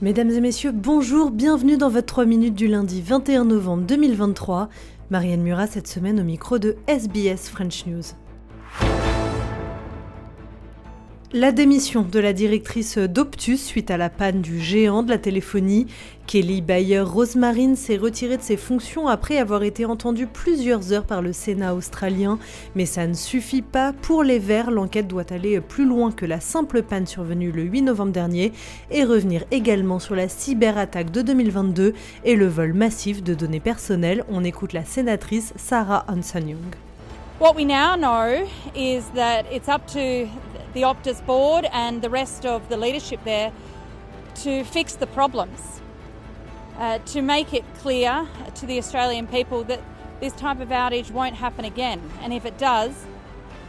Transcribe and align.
Mesdames 0.00 0.30
et 0.30 0.40
messieurs, 0.40 0.70
bonjour, 0.70 1.32
bienvenue 1.32 1.76
dans 1.76 1.88
votre 1.88 2.06
3 2.06 2.24
minutes 2.24 2.54
du 2.54 2.68
lundi 2.68 3.02
21 3.02 3.46
novembre 3.46 3.82
2023. 3.82 4.68
Marianne 5.10 5.42
Murat 5.42 5.66
cette 5.66 5.88
semaine 5.88 6.20
au 6.20 6.22
micro 6.22 6.60
de 6.60 6.76
SBS 6.86 7.48
French 7.48 7.84
News. 7.84 8.04
La 11.34 11.52
démission 11.52 12.06
de 12.10 12.20
la 12.20 12.32
directrice 12.32 12.96
d'Optus 12.96 13.62
suite 13.62 13.90
à 13.90 13.98
la 13.98 14.08
panne 14.08 14.40
du 14.40 14.58
géant 14.58 15.02
de 15.02 15.10
la 15.10 15.18
téléphonie. 15.18 15.86
Kelly 16.26 16.62
Bayer 16.62 17.00
Rosemarine 17.00 17.76
s'est 17.76 17.98
retirée 17.98 18.38
de 18.38 18.42
ses 18.42 18.56
fonctions 18.56 19.08
après 19.08 19.36
avoir 19.36 19.62
été 19.62 19.84
entendue 19.84 20.26
plusieurs 20.26 20.90
heures 20.90 21.04
par 21.04 21.20
le 21.20 21.34
Sénat 21.34 21.74
australien. 21.74 22.38
Mais 22.74 22.86
ça 22.86 23.06
ne 23.06 23.12
suffit 23.12 23.60
pas. 23.60 23.92
Pour 23.92 24.24
les 24.24 24.38
Verts, 24.38 24.70
l'enquête 24.70 25.06
doit 25.06 25.30
aller 25.30 25.60
plus 25.60 25.84
loin 25.84 26.12
que 26.12 26.24
la 26.24 26.40
simple 26.40 26.82
panne 26.82 27.06
survenue 27.06 27.52
le 27.52 27.64
8 27.64 27.82
novembre 27.82 28.12
dernier 28.12 28.52
et 28.90 29.04
revenir 29.04 29.44
également 29.50 29.98
sur 29.98 30.14
la 30.14 30.30
cyberattaque 30.30 31.10
de 31.10 31.20
2022 31.20 31.92
et 32.24 32.36
le 32.36 32.46
vol 32.46 32.72
massif 32.72 33.22
de 33.22 33.34
données 33.34 33.60
personnelles. 33.60 34.24
On 34.30 34.44
écoute 34.44 34.72
la 34.72 34.86
sénatrice 34.86 35.52
Sarah 35.56 36.06
Hanson-Young. 36.08 36.74
What 37.38 37.54
we 37.54 37.66
now 37.66 37.96
know 37.96 38.48
is 38.74 39.04
that 39.14 39.44
it's 39.52 39.68
up 39.68 39.86
to 39.92 40.26
the 40.74 40.82
Optus 40.82 41.24
board 41.24 41.66
and 41.72 42.02
the 42.02 42.10
rest 42.10 42.44
of 42.46 42.68
the 42.68 42.76
leadership 42.76 43.20
there 43.24 43.52
to 44.36 44.64
fix 44.64 44.94
the 44.94 45.06
problems, 45.06 45.80
uh, 46.78 46.98
to 46.98 47.22
make 47.22 47.52
it 47.54 47.64
clear 47.78 48.26
to 48.54 48.66
the 48.66 48.78
Australian 48.78 49.26
people 49.26 49.64
that 49.64 49.80
this 50.20 50.32
type 50.34 50.60
of 50.60 50.68
outage 50.68 51.10
won't 51.10 51.34
happen 51.34 51.64
again. 51.64 52.00
And 52.22 52.32
if 52.32 52.44
it 52.44 52.58
does, 52.58 52.92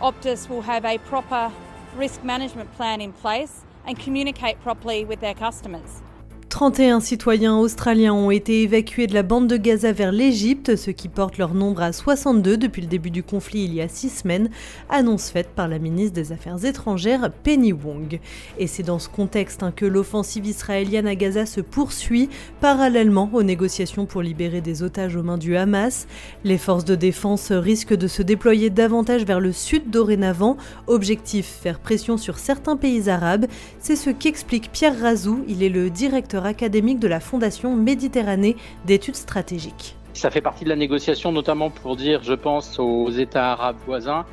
Optus 0.00 0.48
will 0.48 0.62
have 0.62 0.84
a 0.84 0.98
proper 0.98 1.52
risk 1.96 2.24
management 2.24 2.72
plan 2.74 3.00
in 3.00 3.12
place 3.12 3.62
and 3.86 3.98
communicate 3.98 4.60
properly 4.62 5.04
with 5.04 5.20
their 5.20 5.34
customers. 5.34 6.02
31 6.50 7.00
citoyens 7.00 7.58
australiens 7.58 8.12
ont 8.12 8.30
été 8.30 8.62
évacués 8.62 9.06
de 9.06 9.14
la 9.14 9.22
bande 9.22 9.48
de 9.48 9.56
Gaza 9.56 9.90
vers 9.92 10.12
l'Égypte, 10.12 10.51
ce 10.70 10.90
qui 10.90 11.08
porte 11.08 11.38
leur 11.38 11.54
nombre 11.54 11.82
à 11.82 11.92
62 11.92 12.56
depuis 12.56 12.82
le 12.82 12.88
début 12.88 13.10
du 13.10 13.22
conflit 13.22 13.64
il 13.64 13.74
y 13.74 13.80
a 13.80 13.88
six 13.88 14.10
semaines, 14.10 14.50
annonce 14.88 15.30
faite 15.30 15.48
par 15.54 15.68
la 15.68 15.78
ministre 15.78 16.14
des 16.14 16.32
Affaires 16.32 16.64
étrangères 16.64 17.30
Penny 17.42 17.72
Wong. 17.72 18.20
Et 18.58 18.66
c'est 18.66 18.82
dans 18.82 18.98
ce 18.98 19.08
contexte 19.08 19.62
hein, 19.62 19.72
que 19.74 19.84
l'offensive 19.84 20.46
israélienne 20.46 21.06
à 21.06 21.14
Gaza 21.14 21.46
se 21.46 21.60
poursuit 21.60 22.28
parallèlement 22.60 23.30
aux 23.32 23.42
négociations 23.42 24.06
pour 24.06 24.22
libérer 24.22 24.60
des 24.60 24.82
otages 24.82 25.16
aux 25.16 25.22
mains 25.22 25.38
du 25.38 25.56
Hamas. 25.56 26.06
Les 26.44 26.58
forces 26.58 26.84
de 26.84 26.94
défense 26.94 27.50
risquent 27.50 27.96
de 27.96 28.06
se 28.06 28.22
déployer 28.22 28.70
davantage 28.70 29.24
vers 29.24 29.40
le 29.40 29.52
sud 29.52 29.90
dorénavant, 29.90 30.56
objectif 30.86 31.46
faire 31.46 31.80
pression 31.80 32.16
sur 32.16 32.38
certains 32.38 32.76
pays 32.76 33.10
arabes. 33.10 33.46
C'est 33.78 33.96
ce 33.96 34.10
qu'explique 34.10 34.70
Pierre 34.72 34.98
Razou, 35.00 35.44
il 35.48 35.62
est 35.62 35.68
le 35.68 35.90
directeur 35.90 36.46
académique 36.46 37.00
de 37.00 37.08
la 37.08 37.20
Fondation 37.20 37.74
Méditerranée 37.74 38.56
d'études 38.86 39.16
stratégiques. 39.16 39.96
Ça 40.14 40.30
fait 40.30 40.40
partie 40.40 40.64
de 40.64 40.68
la 40.68 40.76
négociation, 40.76 41.32
notamment 41.32 41.70
pour 41.70 41.96
dire, 41.96 42.22
je 42.22 42.34
pense, 42.34 42.78
aux 42.78 43.10
États 43.10 43.52
arabes 43.52 43.76
voisins, 43.86 44.24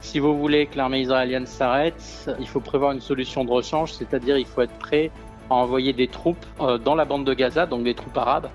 si 0.00 0.18
vous 0.18 0.36
voulez 0.36 0.66
que 0.66 0.76
l'armée 0.76 1.00
israélienne 1.00 1.46
s'arrête, 1.46 2.28
il 2.38 2.46
faut 2.46 2.60
prévoir 2.60 2.92
une 2.92 3.00
solution 3.00 3.44
de 3.44 3.50
rechange, 3.50 3.92
c'est-à-dire 3.92 4.38
il 4.38 4.46
faut 4.46 4.62
être 4.62 4.78
prêt 4.78 5.10
à 5.50 5.54
envoyer 5.54 5.92
des 5.92 6.08
troupes 6.08 6.44
euh, 6.60 6.78
dans 6.78 6.94
la 6.94 7.04
bande 7.04 7.24
de 7.24 7.34
Gaza, 7.34 7.66
donc 7.66 7.84
des 7.84 7.94
troupes 7.94 8.16
arabes, 8.16 8.48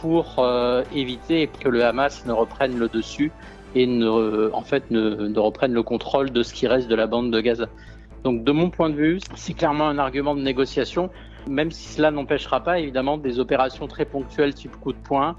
pour 0.00 0.36
euh, 0.38 0.82
éviter 0.94 1.48
que 1.48 1.68
le 1.68 1.84
Hamas 1.84 2.24
ne 2.26 2.32
reprenne 2.32 2.78
le 2.78 2.88
dessus 2.88 3.30
et 3.74 3.86
ne, 3.86 4.50
en 4.52 4.62
fait, 4.62 4.90
ne 4.90 5.38
reprenne 5.38 5.72
le 5.72 5.82
contrôle 5.82 6.30
de 6.30 6.42
ce 6.42 6.54
qui 6.54 6.66
reste 6.66 6.88
de 6.88 6.94
la 6.94 7.06
bande 7.06 7.30
de 7.30 7.40
Gaza. 7.40 7.66
Donc 8.24 8.42
de 8.42 8.52
mon 8.52 8.70
point 8.70 8.90
de 8.90 8.96
vue, 8.96 9.20
c'est 9.36 9.54
clairement 9.54 9.86
un 9.86 9.98
argument 9.98 10.34
de 10.34 10.40
négociation 10.40 11.10
même 11.48 11.70
si 11.70 11.88
cela 11.88 12.10
n'empêchera 12.10 12.62
pas 12.62 12.78
évidemment 12.78 13.16
des 13.16 13.40
opérations 13.40 13.86
très 13.86 14.04
ponctuelles 14.04 14.54
type 14.54 14.76
coup 14.80 14.92
de 14.92 14.98
poing 14.98 15.36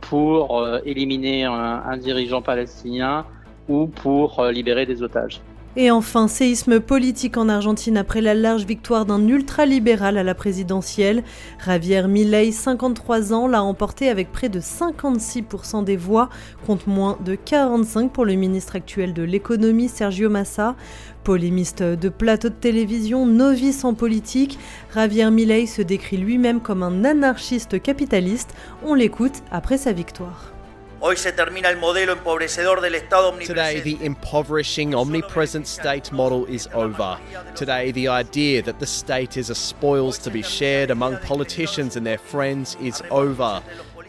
pour 0.00 0.58
euh, 0.58 0.80
éliminer 0.84 1.44
un, 1.44 1.96
dirigeant 1.96 2.42
palestinien 2.42 3.26
ou 3.68 3.86
pour 3.86 4.40
euh, 4.40 4.52
libérer 4.52 4.86
des 4.86 5.02
otages. 5.02 5.40
Et 5.80 5.92
enfin, 5.92 6.26
séisme 6.26 6.80
politique 6.80 7.36
en 7.36 7.48
Argentine 7.48 7.96
après 7.96 8.20
la 8.20 8.34
large 8.34 8.64
victoire 8.64 9.06
d'un 9.06 9.28
ultralibéral 9.28 10.18
à 10.18 10.24
la 10.24 10.34
présidentielle. 10.34 11.22
Javier 11.64 12.08
Milei, 12.08 12.50
53 12.50 13.32
ans, 13.32 13.46
l'a 13.46 13.62
emporté 13.62 14.08
avec 14.08 14.32
près 14.32 14.48
de 14.48 14.58
56% 14.58 15.84
des 15.84 15.96
voix, 15.96 16.30
contre 16.66 16.88
moins 16.88 17.16
de 17.24 17.36
45 17.36 18.12
pour 18.12 18.24
le 18.24 18.34
ministre 18.34 18.74
actuel 18.74 19.14
de 19.14 19.22
l'économie, 19.22 19.88
Sergio 19.88 20.28
Massa. 20.28 20.74
Polémiste 21.22 21.84
de 21.84 22.08
plateau 22.08 22.48
de 22.48 22.54
télévision, 22.54 23.24
novice 23.24 23.84
en 23.84 23.94
politique, 23.94 24.58
Javier 24.92 25.30
Milei 25.30 25.66
se 25.66 25.82
décrit 25.82 26.16
lui-même 26.16 26.60
comme 26.60 26.82
un 26.82 27.04
anarchiste 27.04 27.80
capitaliste. 27.80 28.52
On 28.84 28.94
l'écoute 28.94 29.44
après 29.52 29.78
sa 29.78 29.92
victoire. 29.92 30.57
Hoy 31.00 31.16
se 31.16 31.30
termina 31.30 31.68
el 31.70 31.76
modelo 31.76 32.12
empobrecedor 32.12 32.80
del 32.80 32.96
Estado 32.96 33.32
Today, 33.38 33.80
the 33.80 34.04
impoverishing, 34.04 34.96
omnipresent 34.96 35.64
state 35.68 36.10
model 36.10 36.44
is 36.46 36.68
over. 36.74 37.18
Today, 37.54 37.92
the 37.92 38.08
idea 38.08 38.62
that 38.62 38.80
the 38.80 38.86
state 38.86 39.36
is 39.36 39.48
a 39.48 39.54
spoils 39.54 40.18
to 40.18 40.30
be 40.30 40.42
shared 40.42 40.90
among 40.90 41.18
politicians 41.18 41.94
and 41.94 42.04
their 42.04 42.18
friends 42.18 42.76
is 42.80 43.00
over. 43.12 43.62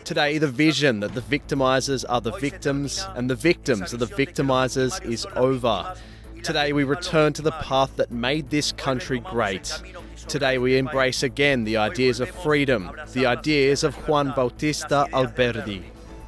Today, 0.04 0.40
the 0.40 0.48
vision 0.48 1.00
that 1.02 1.14
the 1.14 1.22
victimizers 1.22 2.06
are 2.10 2.22
the 2.22 2.36
victims 2.38 3.06
and 3.16 3.30
the 3.30 3.36
victims 3.36 3.94
are 3.94 3.98
the 3.98 4.08
victimizers 4.08 5.00
is 5.06 5.28
over. 5.36 5.94
Today, 6.42 6.74
we 6.74 6.84
return 6.84 7.34
to 7.34 7.44
the 7.44 7.52
path 7.52 7.96
that 7.98 8.10
made 8.10 8.50
this 8.50 8.72
country 8.72 9.20
great. 9.20 9.80
Today, 10.28 10.58
we 10.58 10.78
embrace 10.78 11.22
again 11.22 11.66
the 11.66 11.78
ideas 11.78 12.20
of 12.20 12.30
freedom, 12.30 12.92
the 13.14 13.28
ideas 13.28 13.84
of 13.84 13.94
Juan 14.08 14.34
Bautista 14.36 15.08
Alberdi. 15.14 15.84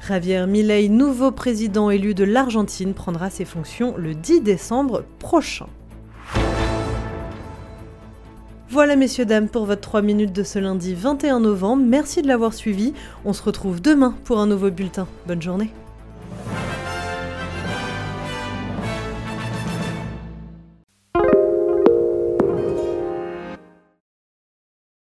Javier 0.06 0.46
Milei, 0.46 0.88
nouveau 0.88 1.30
président 1.30 1.88
élu 1.88 2.12
de 2.14 2.24
l'Argentine, 2.24 2.92
prendra 2.92 3.30
ses 3.30 3.44
fonctions 3.44 3.94
le 3.96 4.14
10 4.14 4.40
décembre 4.40 5.04
prochain. 5.20 5.66
Voilà 8.68 8.96
messieurs 8.96 9.26
dames 9.26 9.48
pour 9.48 9.64
votre 9.64 9.82
3 9.82 10.02
minutes 10.02 10.32
de 10.32 10.42
ce 10.42 10.58
lundi 10.58 10.94
21 10.94 11.40
novembre. 11.40 11.84
Merci 11.86 12.22
de 12.22 12.26
l'avoir 12.26 12.52
suivi. 12.52 12.94
On 13.24 13.32
se 13.32 13.42
retrouve 13.42 13.80
demain 13.80 14.14
pour 14.24 14.40
un 14.40 14.46
nouveau 14.46 14.70
bulletin. 14.70 15.06
Bonne 15.26 15.42
journée. 15.42 15.70